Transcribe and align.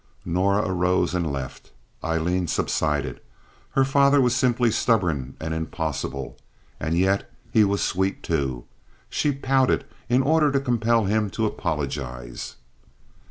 Norah 0.25 0.67
arose 0.67 1.13
and 1.13 1.31
left. 1.31 1.69
Aileen 2.03 2.47
subsided. 2.47 3.21
Her 3.73 3.85
father 3.85 4.19
was 4.19 4.35
simply 4.35 4.71
stubborn 4.71 5.35
and 5.39 5.53
impossible. 5.53 6.39
And 6.79 6.97
yet 6.97 7.29
he 7.53 7.63
was 7.63 7.83
sweet, 7.83 8.23
too. 8.23 8.65
She 9.11 9.31
pouted 9.31 9.85
in 10.09 10.23
order 10.23 10.51
to 10.53 10.59
compel 10.59 11.05
him 11.05 11.29
to 11.29 11.45
apologize. 11.45 12.55